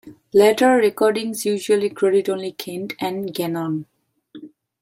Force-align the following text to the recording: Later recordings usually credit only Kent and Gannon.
Later 0.33 0.77
recordings 0.77 1.45
usually 1.45 1.91
credit 1.91 2.27
only 2.27 2.53
Kent 2.53 2.93
and 2.99 3.31
Gannon. 3.31 3.85